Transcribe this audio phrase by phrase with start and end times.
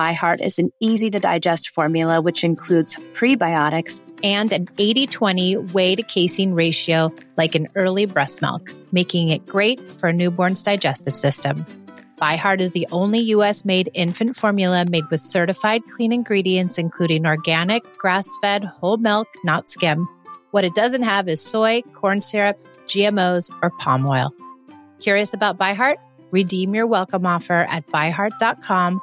[0.00, 5.94] ByHeart is an easy to digest formula which includes prebiotics and an 80 20 whey
[5.94, 11.14] to casein ratio like an early breast milk, making it great for a newborn's digestive
[11.14, 11.66] system.
[12.18, 17.82] ByHeart is the only US made infant formula made with certified clean ingredients, including organic,
[17.98, 20.08] grass fed, whole milk, not skim.
[20.52, 24.32] What it doesn't have is soy, corn syrup, GMOs, or palm oil.
[24.98, 25.96] Curious about ByHeart?
[26.30, 29.02] Redeem your welcome offer at byheart.com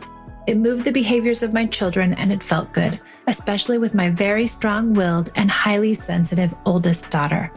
[0.47, 4.47] It moved the behaviors of my children and it felt good, especially with my very
[4.47, 7.51] strong willed and highly sensitive oldest daughter.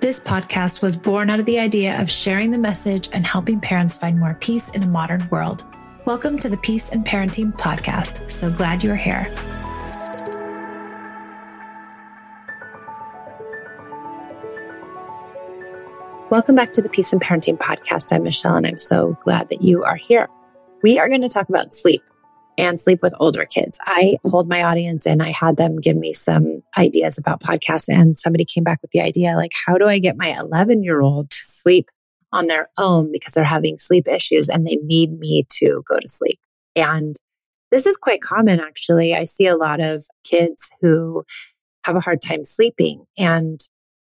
[0.00, 3.96] This podcast was born out of the idea of sharing the message and helping parents
[3.96, 5.64] find more peace in a modern world.
[6.06, 8.28] Welcome to the Peace and Parenting Podcast.
[8.28, 9.32] So glad you're here.
[16.30, 18.12] Welcome back to the Peace and Parenting Podcast.
[18.12, 20.26] I'm Michelle, and I'm so glad that you are here.
[20.82, 22.02] We are going to talk about sleep
[22.56, 23.78] and sleep with older kids.
[23.84, 27.88] I told my audience and I had them give me some ideas about podcasts.
[27.88, 31.00] And somebody came back with the idea like, how do I get my 11 year
[31.00, 31.90] old to sleep
[32.32, 36.08] on their own because they're having sleep issues and they need me to go to
[36.08, 36.38] sleep?
[36.76, 37.16] And
[37.70, 39.14] this is quite common, actually.
[39.14, 41.24] I see a lot of kids who
[41.84, 43.04] have a hard time sleeping.
[43.18, 43.58] And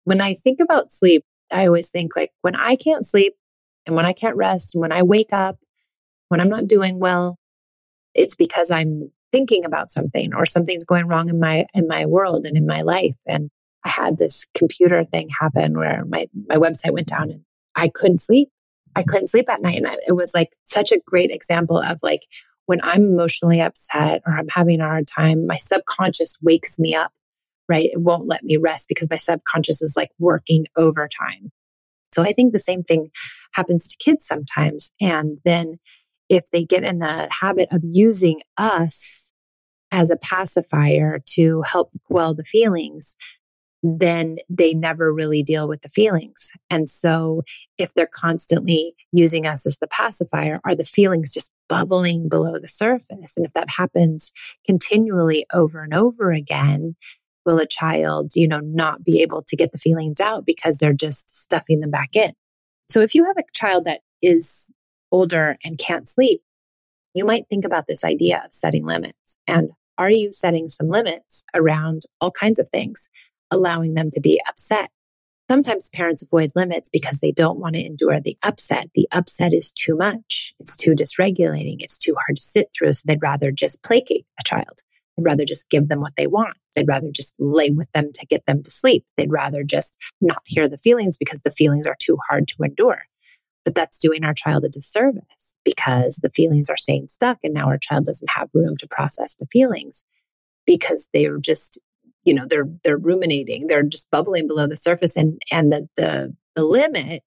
[0.05, 3.34] when I think about sleep, I always think like when I can't sleep
[3.87, 5.59] and when I can't rest and when I wake up,
[6.28, 7.39] when I'm not doing well,
[8.15, 12.45] it's because I'm thinking about something or something's going wrong in my in my world
[12.45, 13.50] and in my life and
[13.84, 18.19] I had this computer thing happen where my my website went down and I couldn't
[18.19, 18.49] sleep.
[18.95, 21.99] I couldn't sleep at night and I, it was like such a great example of
[22.03, 22.22] like
[22.67, 27.11] when I'm emotionally upset or I'm having a hard time, my subconscious wakes me up,
[27.69, 27.91] right?
[27.93, 31.51] It won't let me rest because my subconscious is like working overtime.
[32.15, 33.11] So I think the same thing
[33.55, 34.93] happens to kids sometimes.
[35.01, 35.78] And then
[36.32, 39.31] if they get in the habit of using us
[39.91, 43.15] as a pacifier to help quell the feelings,
[43.82, 46.50] then they never really deal with the feelings.
[46.71, 47.42] And so
[47.76, 52.66] if they're constantly using us as the pacifier, are the feelings just bubbling below the
[52.66, 53.34] surface?
[53.37, 54.32] And if that happens
[54.66, 56.97] continually over and over again,
[57.44, 60.94] will a child, you know, not be able to get the feelings out because they're
[60.94, 62.32] just stuffing them back in?
[62.88, 64.72] So if you have a child that is
[65.12, 66.43] older and can't sleep,
[67.15, 69.37] you might think about this idea of setting limits.
[69.47, 73.11] And are you setting some limits around all kinds of things,
[73.51, 74.91] allowing them to be upset?
[75.51, 78.89] Sometimes parents avoid limits because they don't want to endure the upset.
[78.95, 80.55] The upset is too much.
[80.61, 81.77] It's too dysregulating.
[81.81, 82.95] It's too hard to sit through.
[82.95, 84.81] So they'd rather just placate a child.
[85.17, 86.56] They'd rather just give them what they want.
[86.75, 89.05] They'd rather just lay with them to get them to sleep.
[89.19, 93.03] They'd rather just not hear the feelings because the feelings are too hard to endure.
[93.65, 97.67] But that's doing our child a disservice because the feelings are staying stuck and now
[97.67, 100.05] our child doesn't have room to process the feelings
[100.67, 101.78] because they're just,
[102.25, 106.37] you know, they're they're ruminating, they're just bubbling below the surface and and the the
[106.56, 107.22] the limit.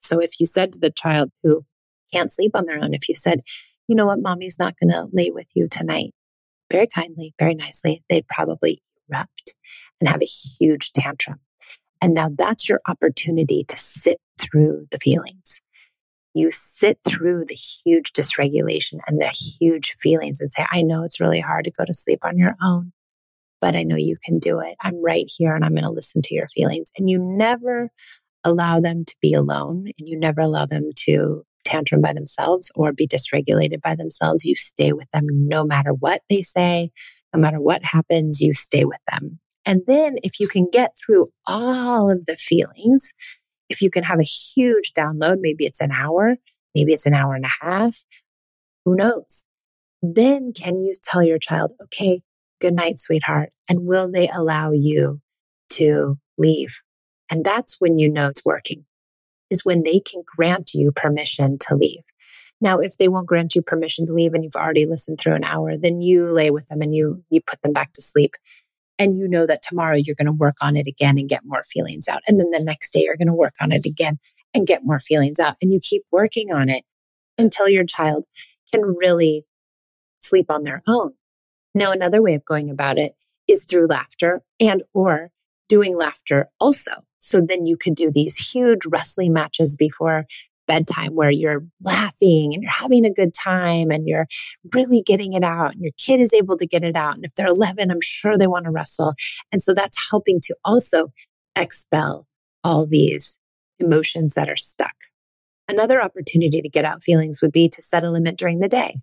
[0.00, 1.64] So if you said to the child who
[2.12, 3.40] can't sleep on their own, if you said,
[3.88, 6.14] you know what, mommy's not gonna lay with you tonight,
[6.70, 8.78] very kindly, very nicely, they'd probably
[9.10, 9.54] erupt
[10.00, 11.40] and have a huge tantrum.
[12.00, 15.60] And now that's your opportunity to sit through the feelings
[16.34, 21.20] you sit through the huge dysregulation and the huge feelings and say, I know it's
[21.20, 22.92] really hard to go to sleep on your own,
[23.60, 24.74] but I know you can do it.
[24.82, 26.90] I'm right here and I'm going to listen to your feelings.
[26.98, 27.90] And you never
[28.42, 32.92] allow them to be alone and you never allow them to tantrum by themselves or
[32.92, 34.44] be dysregulated by themselves.
[34.44, 36.90] You stay with them no matter what they say,
[37.32, 39.38] no matter what happens, you stay with them.
[39.66, 43.12] And then if you can get through all of the feelings,
[43.68, 46.36] if you can have a huge download, maybe it's an hour,
[46.74, 47.96] maybe it's an hour and a half,
[48.84, 49.46] who knows?
[50.02, 52.22] Then can you tell your child, okay,
[52.60, 53.50] good night, sweetheart?
[53.68, 55.20] And will they allow you
[55.70, 56.80] to leave?
[57.30, 58.84] And that's when you know it's working,
[59.50, 62.02] is when they can grant you permission to leave.
[62.60, 65.44] Now, if they won't grant you permission to leave and you've already listened through an
[65.44, 68.34] hour, then you lay with them and you, you put them back to sleep.
[68.98, 71.62] And you know that tomorrow you're going to work on it again and get more
[71.64, 72.22] feelings out.
[72.28, 74.18] And then the next day you're going to work on it again
[74.54, 75.56] and get more feelings out.
[75.60, 76.84] And you keep working on it
[77.36, 78.24] until your child
[78.72, 79.44] can really
[80.20, 81.12] sleep on their own.
[81.74, 83.14] Now, another way of going about it
[83.48, 85.30] is through laughter and or
[85.68, 86.92] doing laughter also.
[87.18, 90.26] So then you could do these huge wrestling matches before
[90.66, 94.26] bedtime where you're laughing and you're having a good time and you're
[94.72, 97.14] really getting it out and your kid is able to get it out.
[97.14, 99.14] And if they're 11, I'm sure they want to wrestle.
[99.52, 101.12] And so that's helping to also
[101.56, 102.26] expel
[102.62, 103.38] all these
[103.78, 104.94] emotions that are stuck.
[105.68, 108.96] Another opportunity to get out feelings would be to set a limit during the day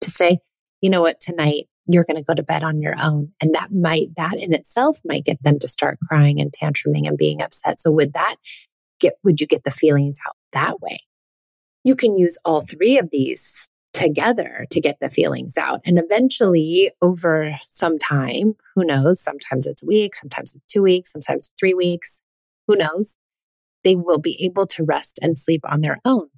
[0.00, 0.38] to say,
[0.80, 3.30] you know what, tonight you're going to go to bed on your own.
[3.42, 7.16] And that might, that in itself might get them to start crying and tantruming and
[7.16, 7.80] being upset.
[7.80, 8.36] So would that
[9.00, 10.98] get, would you get the feelings out that way?
[11.84, 15.80] You can use all three of these together to get the feelings out.
[15.84, 19.20] And eventually, over some time, who knows?
[19.20, 22.20] Sometimes it's a week, sometimes it's two weeks, sometimes three weeks,
[22.66, 23.16] who knows?
[23.84, 26.28] They will be able to rest and sleep on their own.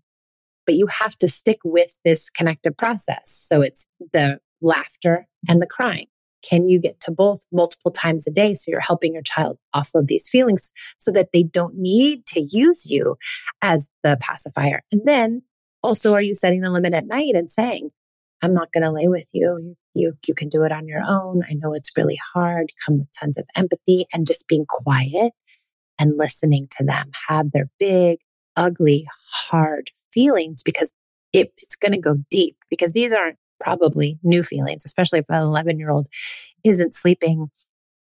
[0.67, 3.31] But you have to stick with this connective process.
[3.49, 6.07] So it's the laughter, and the crying.
[6.49, 10.07] Can you get to both multiple times a day so you're helping your child offload
[10.07, 13.17] these feelings so that they don't need to use you
[13.63, 14.83] as the pacifier?
[14.93, 15.43] And then
[15.83, 17.91] also, are you setting the limit at night and saying,
[18.43, 19.77] I'm not going to lay with you.
[19.95, 21.43] You, you can do it on your own.
[21.49, 22.73] I know it's really hard.
[22.85, 25.33] Come with tons of empathy and just being quiet
[25.99, 28.19] and listening to them have their big,
[28.57, 30.93] ugly, hard feelings because
[31.33, 35.43] it, it's going to go deep because these aren't probably new feelings, especially if an
[35.43, 36.07] 11 year old
[36.65, 37.51] isn't sleeping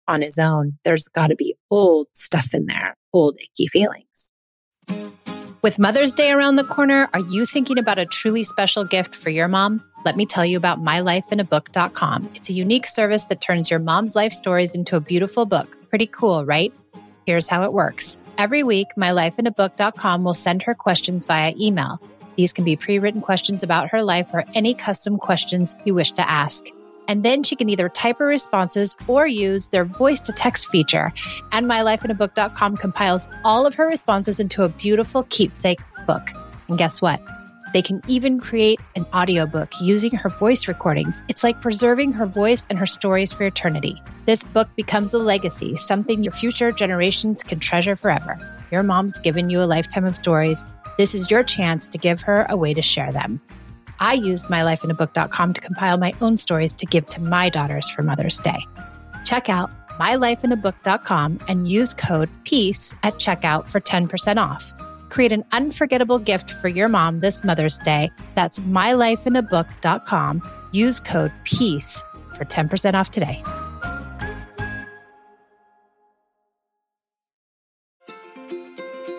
[0.07, 0.77] on his own.
[0.83, 4.31] There's got to be old stuff in there, old icky feelings.
[5.61, 9.29] With Mother's Day around the corner, are you thinking about a truly special gift for
[9.29, 9.81] your mom?
[10.03, 12.31] Let me tell you about mylifeinabook.com.
[12.35, 15.77] It's a unique service that turns your mom's life stories into a beautiful book.
[15.89, 16.73] Pretty cool, right?
[17.25, 18.17] Here's how it works.
[18.37, 22.01] Every week, mylifeinabook.com will send her questions via email.
[22.35, 26.11] These can be pre written questions about her life or any custom questions you wish
[26.13, 26.65] to ask.
[27.07, 31.11] And then she can either type her responses or use their voice to text feature.
[31.51, 36.31] And mylifeinabook.com compiles all of her responses into a beautiful keepsake book.
[36.67, 37.21] And guess what?
[37.73, 41.23] They can even create an audiobook using her voice recordings.
[41.27, 43.99] It's like preserving her voice and her stories for eternity.
[44.25, 48.37] This book becomes a legacy, something your future generations can treasure forever.
[48.71, 50.63] Your mom's given you a lifetime of stories
[50.97, 53.41] this is your chance to give her a way to share them.
[53.99, 58.39] I used mylifeinabook.com to compile my own stories to give to my daughters for Mother's
[58.39, 58.65] Day.
[59.25, 64.73] Check out mylifeinabook.com and use code PEACE at checkout for 10% off.
[65.09, 68.09] Create an unforgettable gift for your mom this Mother's Day.
[68.35, 70.49] That's mylifeinabook.com.
[70.71, 72.03] Use code PEACE
[72.35, 73.43] for 10% off today.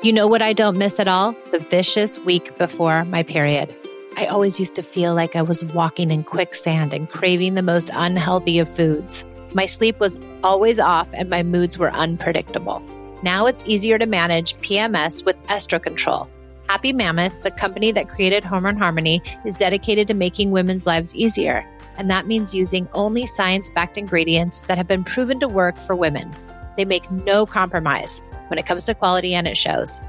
[0.04, 1.34] You know what I don't miss at all?
[1.50, 3.74] The vicious week before my period.
[4.18, 7.90] I always used to feel like I was walking in quicksand and craving the most
[7.94, 9.24] unhealthy of foods.
[9.54, 12.82] My sleep was always off and my moods were unpredictable.
[13.22, 16.28] Now it's easier to manage PMS with Estro Control.
[16.68, 21.64] Happy Mammoth, the company that created Hormone Harmony, is dedicated to making women's lives easier.
[21.96, 25.96] And that means using only science backed ingredients that have been proven to work for
[25.96, 26.30] women.
[26.76, 30.00] They make no compromise when it comes to quality and it shows.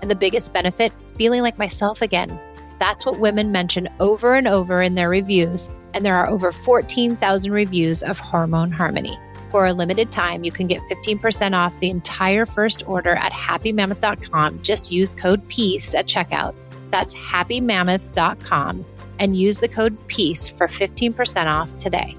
[0.00, 2.38] And the biggest benefit, feeling like myself again.
[2.78, 5.68] That's what women mention over and over in their reviews.
[5.94, 9.18] And there are over 14,000 reviews of Hormone Harmony.
[9.50, 14.62] For a limited time, you can get 15% off the entire first order at happymammoth.com.
[14.62, 16.54] Just use code PEACE at checkout.
[16.90, 18.84] That's happymammoth.com
[19.18, 22.16] and use the code PEACE for 15% off today.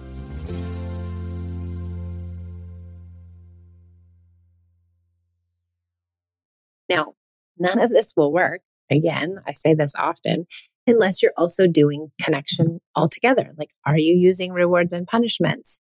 [6.89, 7.13] Now,
[7.58, 8.62] none of this will work.
[8.89, 10.48] Again, I say this often,
[10.88, 13.51] unless you're also doing connection altogether.
[13.58, 15.79] Like, are you using rewards and punishments?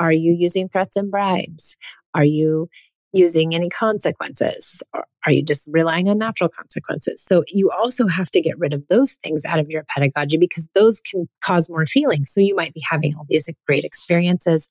[0.00, 1.76] Are you using threats and bribes?
[2.14, 2.68] Are you
[3.12, 4.82] using any consequences?
[4.94, 7.22] Or are you just relying on natural consequences?
[7.22, 10.68] So you also have to get rid of those things out of your pedagogy because
[10.74, 12.32] those can cause more feelings.
[12.32, 14.68] So you might be having all these great experiences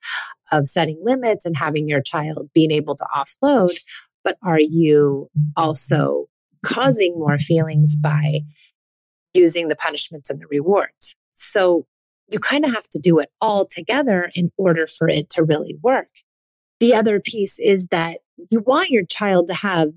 [0.52, 3.76] of setting limits and having your child being able to offload,
[4.28, 6.26] but are you also
[6.62, 8.42] causing more feelings by
[9.34, 11.16] using the punishments and the rewards?
[11.34, 11.86] So
[12.28, 15.78] you kind of have to do it all together in order for it to really
[15.82, 16.10] work.
[16.82, 18.20] The other piece is that
[18.52, 19.94] you want your child to have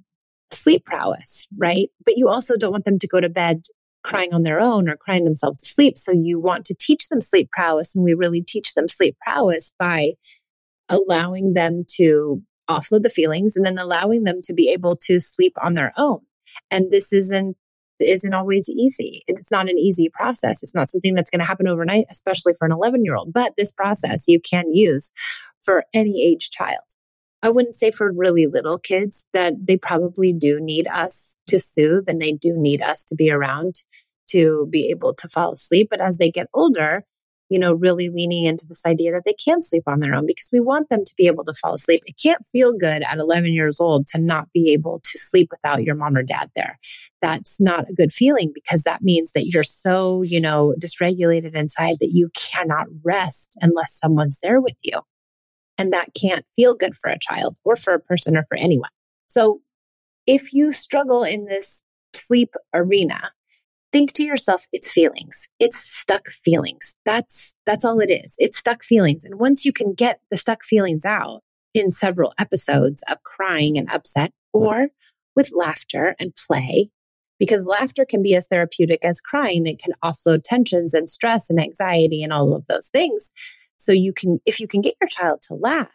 [0.52, 1.88] sleep prowess, right?
[2.04, 3.64] But you also don't want them to go to bed
[4.04, 5.98] crying on their own or crying themselves to sleep.
[5.98, 7.96] So you want to teach them sleep prowess.
[7.96, 10.12] And we really teach them sleep prowess by
[10.88, 15.54] allowing them to offload the feelings and then allowing them to be able to sleep
[15.62, 16.20] on their own.
[16.70, 17.56] And this isn't
[18.00, 19.22] isn't always easy.
[19.26, 20.62] It's not an easy process.
[20.62, 23.32] It's not something that's going to happen overnight, especially for an 11 year old.
[23.32, 25.10] But this process you can use
[25.62, 26.84] for any age child.
[27.42, 32.04] I wouldn't say for really little kids that they probably do need us to soothe
[32.08, 33.76] and they do need us to be around
[34.30, 35.88] to be able to fall asleep.
[35.90, 37.04] But as they get older,
[37.50, 40.48] you know, really leaning into this idea that they can sleep on their own because
[40.52, 42.02] we want them to be able to fall asleep.
[42.06, 45.82] It can't feel good at 11 years old to not be able to sleep without
[45.82, 46.78] your mom or dad there.
[47.20, 51.96] That's not a good feeling because that means that you're so, you know, dysregulated inside
[52.00, 55.00] that you cannot rest unless someone's there with you.
[55.76, 58.90] And that can't feel good for a child or for a person or for anyone.
[59.26, 59.60] So
[60.26, 61.82] if you struggle in this
[62.14, 63.20] sleep arena,
[63.92, 65.48] think to yourself, it's feelings.
[65.58, 66.96] It's stuck feelings.
[67.04, 68.34] That's, that's all it is.
[68.38, 69.24] It's stuck feelings.
[69.24, 71.42] And once you can get the stuck feelings out
[71.74, 74.88] in several episodes of crying and upset or
[75.36, 76.90] with laughter and play,
[77.38, 79.66] because laughter can be as therapeutic as crying.
[79.66, 83.32] It can offload tensions and stress and anxiety and all of those things.
[83.78, 85.88] So you can, if you can get your child to laugh,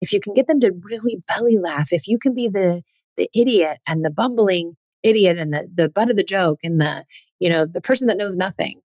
[0.00, 2.82] if you can get them to really belly laugh, if you can be the,
[3.18, 7.04] the idiot and the bumbling idiot and the, the butt of the joke and the,
[7.38, 8.80] you know, the person that knows nothing,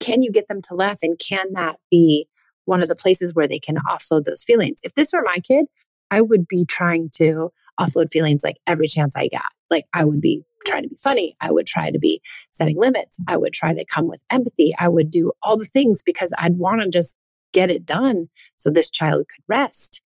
[0.00, 0.98] can you get them to laugh?
[1.02, 2.26] And can that be
[2.64, 4.80] one of the places where they can offload those feelings?
[4.84, 5.66] If this were my kid,
[6.10, 9.50] I would be trying to offload feelings like every chance I got.
[9.70, 11.36] Like I would be trying to be funny.
[11.40, 12.20] I would try to be
[12.50, 13.18] setting limits.
[13.28, 14.74] I would try to come with empathy.
[14.78, 17.16] I would do all the things because I'd want to just
[17.52, 20.02] get it done so this child could rest.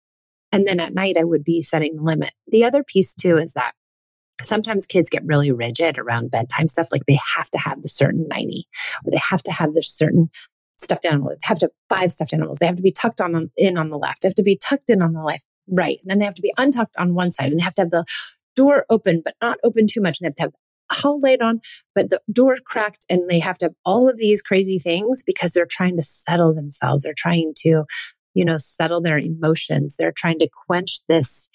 [0.51, 2.31] And then at night, I would be setting the limit.
[2.47, 3.73] The other piece too is that
[4.43, 6.87] sometimes kids get really rigid around bedtime stuff.
[6.91, 8.67] Like they have to have the certain 90
[9.05, 10.29] or they have to have this certain
[10.77, 11.29] stuffed animal.
[11.29, 12.59] They have to have five stuffed animals.
[12.59, 14.21] They have to be tucked on, in on the left.
[14.21, 15.97] They have to be tucked in on the left, right.
[16.01, 17.91] And then they have to be untucked on one side and they have to have
[17.91, 18.05] the
[18.55, 20.19] door open, but not open too much.
[20.19, 21.61] And they have to have all laid on,
[21.93, 25.51] but the door cracked and they have to have all of these crazy things because
[25.51, 27.03] they're trying to settle themselves.
[27.03, 27.83] They're trying to,
[28.33, 29.95] you know, settle their emotions.
[29.97, 31.49] They're trying to quench this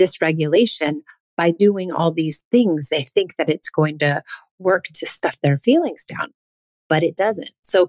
[0.00, 1.00] dysregulation
[1.38, 2.90] by doing all these things.
[2.90, 4.22] They think that it's going to
[4.58, 6.34] work to stuff their feelings down,
[6.90, 7.52] but it doesn't.
[7.62, 7.88] So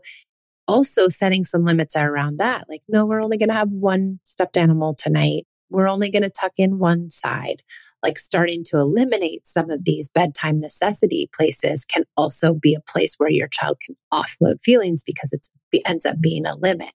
[0.68, 2.68] also setting some limits around that.
[2.70, 5.46] Like, no, we're only going to have one stuffed animal tonight.
[5.70, 7.63] We're only going to tuck in one side
[8.03, 13.15] like starting to eliminate some of these bedtime necessity places can also be a place
[13.18, 15.48] where your child can offload feelings because it
[15.86, 16.91] ends up being a limit.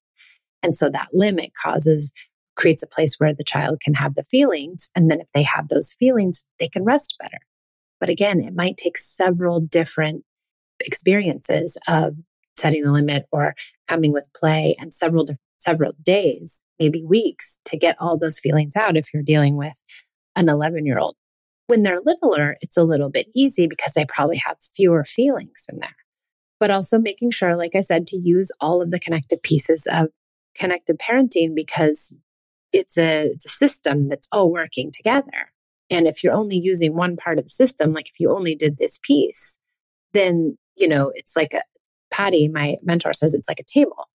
[0.62, 2.10] And so that limit causes,
[2.56, 4.90] creates a place where the child can have the feelings.
[4.94, 7.38] And then if they have those feelings, they can rest better.
[8.00, 10.24] But again, it might take several different
[10.80, 12.14] experiences of
[12.56, 13.54] setting the limit or
[13.88, 15.26] coming with play and several
[15.58, 19.82] several days, maybe weeks to get all those feelings out if you're dealing with
[20.36, 21.16] an 11 year old.
[21.66, 25.78] When they're littler, it's a little bit easy because they probably have fewer feelings in
[25.78, 25.96] there.
[26.60, 30.08] But also making sure, like I said, to use all of the connected pieces of
[30.54, 32.12] connected parenting because
[32.74, 35.50] it's a, it's a system that's all working together.
[35.90, 38.78] And if you're only using one part of the system, like if you only did
[38.78, 39.58] this piece,
[40.12, 41.60] then, you know, it's like a,
[42.10, 44.08] Patty, my mentor says it's like a table.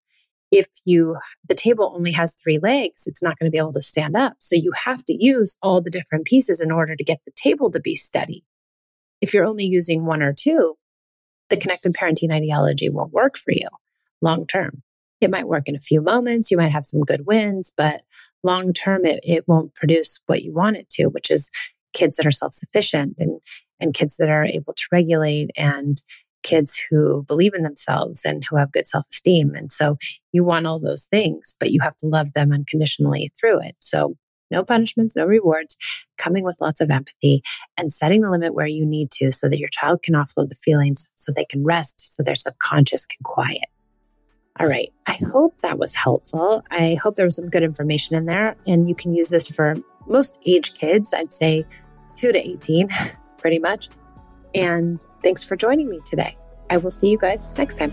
[0.53, 1.17] If you
[1.49, 4.35] the table only has three legs it's not going to be able to stand up.
[4.39, 7.73] So you have to use all the different pieces in order to get the table
[7.73, 8.45] to be steady.
[9.21, 10.77] If you're only using one or two
[11.51, 13.69] the connected parenting ideology won't work for you
[14.23, 14.83] long term.
[15.21, 18.03] It might work in a few moments you might have some good wins but
[18.43, 21.51] long term it, it won't produce what you want it to which is
[21.93, 23.41] kids that are self-sufficient and
[23.81, 26.03] and kids that are able to regulate and
[26.43, 29.55] kids who believe in themselves and who have good self esteem.
[29.55, 29.97] And so
[30.33, 33.77] you want all those things, but you have to love them unconditionally through it.
[33.81, 34.17] So
[34.51, 35.77] no punishments, no rewards,
[36.17, 37.43] coming with lots of empathy
[37.77, 40.55] and setting the limit where you need to so that your child can offload the
[40.55, 43.65] feelings so they can rest, so their subconscious can quiet.
[44.61, 44.93] All right.
[45.07, 46.65] I hope that was helpful.
[46.71, 48.57] I hope there was some good information in there.
[48.67, 51.65] And you can use this for most age kids, I'd say
[52.15, 52.89] two to 18,
[53.39, 53.89] pretty much.
[54.55, 56.37] And thanks for joining me today.
[56.71, 57.93] I will see you guys next time.